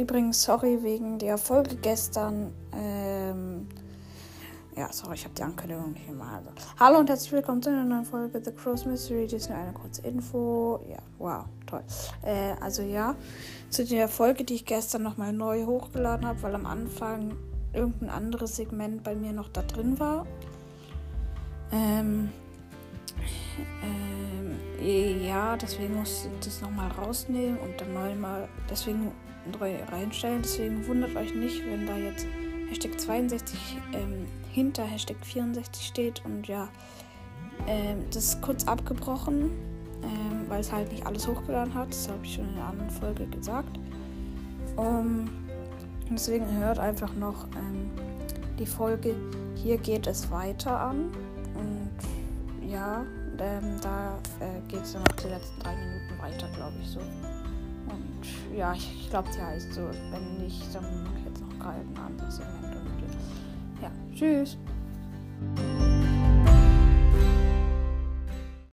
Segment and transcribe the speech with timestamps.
[0.00, 2.52] übrigens, sorry wegen der Folge gestern.
[2.72, 3.68] Ähm,
[4.76, 6.24] ja, sorry, ich habe die Ankündigung nicht immer.
[6.24, 9.24] Also, hallo und herzlich willkommen zu einer neuen Folge The Cross Mystery.
[9.24, 10.80] Das ist nur eine kurze Info.
[10.88, 11.82] Ja, wow, toll.
[12.22, 13.14] Äh, also ja,
[13.68, 17.36] zu der Folge, die ich gestern nochmal neu hochgeladen habe, weil am Anfang
[17.72, 20.26] irgendein anderes Segment bei mir noch da drin war.
[21.72, 22.30] Ähm,
[23.82, 29.12] ähm, ja, deswegen muss ich das nochmal rausnehmen und dann neu mal deswegen
[29.58, 30.42] neu reinstellen.
[30.42, 32.26] Deswegen wundert euch nicht, wenn da jetzt
[32.68, 33.58] Hashtag 62
[33.92, 36.68] ähm, hinter Hashtag 64 steht und ja,
[37.66, 39.50] ähm, das ist kurz abgebrochen,
[40.02, 41.90] ähm, weil es halt nicht alles hochgeladen hat.
[41.90, 43.78] Das habe ich schon in einer anderen Folge gesagt.
[44.76, 45.28] Um,
[46.10, 47.90] deswegen hört einfach noch ähm,
[48.58, 49.14] die Folge.
[49.56, 51.10] Hier geht es weiter an.
[51.54, 51.90] Und
[52.66, 53.04] ja,
[53.40, 53.79] ähm, äh,
[54.80, 57.00] geht es dann noch die letzten drei Minuten weiter, glaube ich so.
[57.00, 59.82] Und ja, ich, ich glaube, die heißt so.
[60.10, 62.76] Wenn nicht, dann mache ich jetzt noch gerade ein anderes Segment.
[62.76, 64.56] Und ja, tschüss.